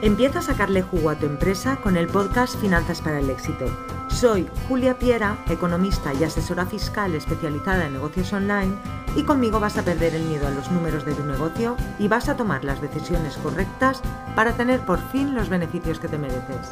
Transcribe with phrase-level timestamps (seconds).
[0.00, 3.66] Empieza a sacarle jugo a tu empresa con el podcast Finanzas para el Éxito.
[4.08, 8.76] Soy Julia Piera, economista y asesora fiscal especializada en negocios online
[9.16, 12.28] y conmigo vas a perder el miedo a los números de tu negocio y vas
[12.28, 14.00] a tomar las decisiones correctas
[14.36, 16.70] para tener por fin los beneficios que te mereces.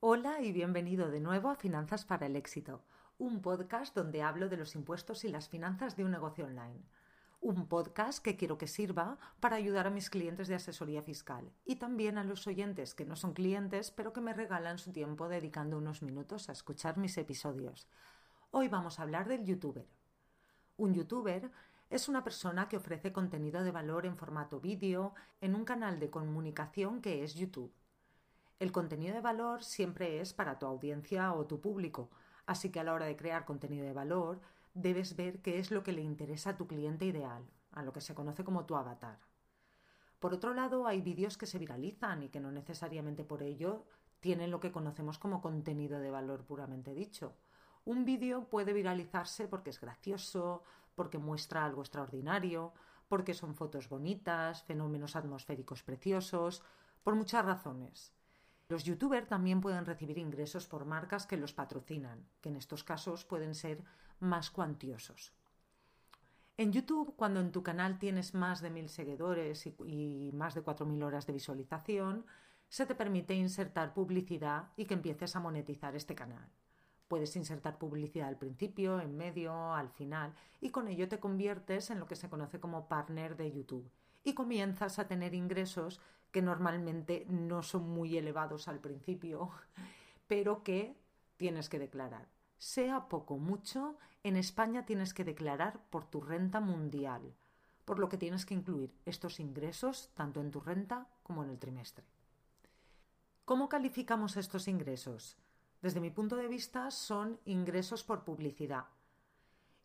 [0.00, 2.82] Hola y bienvenido de nuevo a Finanzas para el Éxito,
[3.16, 6.82] un podcast donde hablo de los impuestos y las finanzas de un negocio online
[7.44, 11.76] un podcast que quiero que sirva para ayudar a mis clientes de asesoría fiscal y
[11.76, 15.76] también a los oyentes que no son clientes pero que me regalan su tiempo dedicando
[15.76, 17.86] unos minutos a escuchar mis episodios.
[18.50, 19.86] Hoy vamos a hablar del youtuber.
[20.78, 21.50] Un youtuber
[21.90, 26.08] es una persona que ofrece contenido de valor en formato vídeo en un canal de
[26.08, 27.74] comunicación que es YouTube.
[28.58, 32.08] El contenido de valor siempre es para tu audiencia o tu público,
[32.46, 34.40] así que a la hora de crear contenido de valor
[34.74, 38.00] debes ver qué es lo que le interesa a tu cliente ideal, a lo que
[38.00, 39.18] se conoce como tu avatar.
[40.18, 43.84] Por otro lado, hay vídeos que se viralizan y que no necesariamente por ello
[44.20, 47.36] tienen lo que conocemos como contenido de valor puramente dicho.
[47.84, 50.62] Un vídeo puede viralizarse porque es gracioso,
[50.94, 52.72] porque muestra algo extraordinario,
[53.08, 56.62] porque son fotos bonitas, fenómenos atmosféricos preciosos,
[57.02, 58.14] por muchas razones.
[58.68, 63.24] Los youtubers también pueden recibir ingresos por marcas que los patrocinan, que en estos casos
[63.24, 63.84] pueden ser
[64.20, 65.34] más cuantiosos.
[66.56, 70.86] En YouTube, cuando en tu canal tienes más de mil seguidores y, más de cuatro
[70.86, 72.24] mil horas de visualización,
[72.68, 76.48] se te permite insertar publicidad y que empieces a monetizar este canal.
[77.08, 82.00] Puedes insertar publicidad al principio, en medio, al final, y con ello te conviertes en
[82.00, 83.90] lo que se conoce como partner de YouTube
[84.24, 86.00] y comienzas a tener ingresos
[86.32, 89.50] que normalmente no son muy elevados al principio,
[90.26, 90.96] pero que
[91.36, 97.34] tienes que declarar sea poco mucho, en España tienes que declarar por tu renta mundial,
[97.84, 101.58] por lo que tienes que incluir estos ingresos tanto en tu renta como en el
[101.58, 102.06] trimestre.
[103.44, 105.36] ¿Cómo calificamos estos ingresos?
[105.82, 108.86] Desde mi punto de vista son ingresos por publicidad.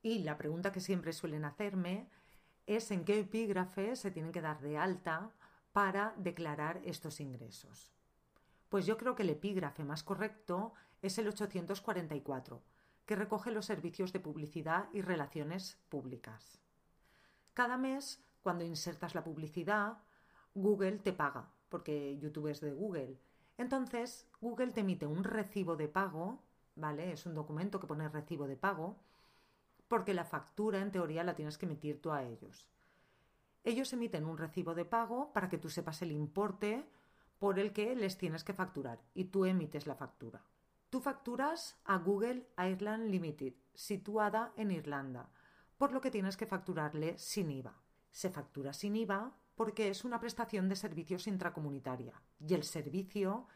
[0.02, 2.08] Y la pregunta que siempre suelen hacerme
[2.70, 5.32] es en qué epígrafe se tienen que dar de alta
[5.74, 7.92] para declarar estos ingresos.
[8.70, 12.62] Pues yo creo que el epígrafe más correcto es el 844,
[13.08, 16.62] que recoge los servicios de publicidad y relaciones públicas.
[17.56, 19.98] Cada mes, cuando insertas la publicidad,
[20.54, 23.20] Google te paga, porque YouTube es de Google.
[23.58, 26.44] Entonces, Google te emite un recibo de pago,
[26.76, 27.14] ¿vale?
[27.14, 29.00] Es un documento que pone recibo de pago,
[29.90, 32.70] porque la factura en teoría la tienes que emitir tú a ellos.
[33.66, 36.88] Ellos emiten un recibo de pago para que tú sepas el importe
[37.40, 40.46] por el que les tienes que facturar y tú emites la factura.
[40.90, 45.30] Tú facturas a Google Ireland Limited, situada en Irlanda,
[45.78, 47.76] por lo que tienes que facturarle sin IVA.
[48.12, 53.48] Se factura sin IVA porque es una prestación de servicios intracomunitaria y el servicio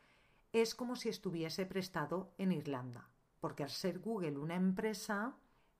[0.52, 5.36] es como si estuviese prestado en Irlanda, porque al ser Google una empresa,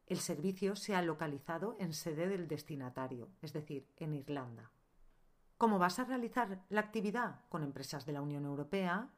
[0.08, 4.72] el servicio se ha localizado en sede del destinatario, es decir, en Irlanda.
[5.58, 9.10] Como vas a realizar la actividad con empresas de la Unión Europea,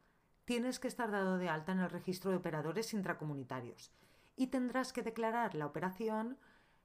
[0.45, 3.91] tienes que estar dado de alta en el registro de operadores intracomunitarios
[4.35, 6.37] y tendrás que declarar la operación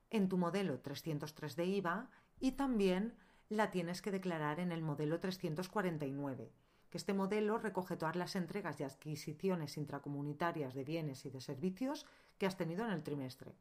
[0.08, 3.14] en tu modelo 303 de IVA y también
[3.48, 6.52] la tienes que declarar en el modelo 349,
[6.88, 12.06] que este modelo recoge todas las entregas y adquisiciones intracomunitarias de bienes y de servicios
[12.38, 13.54] que has tenido en el trimestre.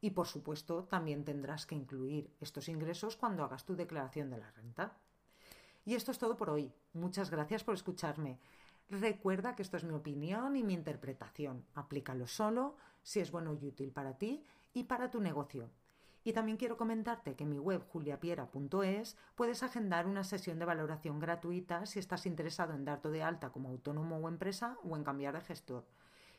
[0.00, 4.50] Y por supuesto también tendrás que incluir estos ingresos cuando hagas tu declaración de la
[4.52, 4.96] renta.
[5.84, 6.72] Y esto es todo por hoy.
[6.92, 8.38] Muchas gracias por escucharme.
[8.90, 11.64] Recuerda que esto es mi opinión y mi interpretación.
[11.74, 15.70] Aplícalo solo si es bueno y útil para ti y para tu negocio.
[16.24, 21.20] Y también quiero comentarte que en mi web juliapiera.es puedes agendar una sesión de valoración
[21.20, 25.34] gratuita si estás interesado en darte de alta como autónomo o empresa o en cambiar
[25.34, 25.86] de gestor.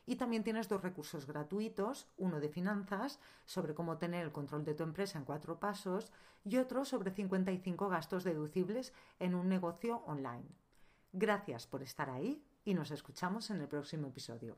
[0.09, 4.73] Y también tienes dos recursos gratuitos, uno de finanzas, sobre cómo tener el control de
[4.73, 6.11] tu empresa en cuatro pasos,
[6.43, 10.49] y otro sobre 55 gastos deducibles en un negocio online.
[11.13, 14.57] Gracias por estar ahí y nos escuchamos en el próximo episodio.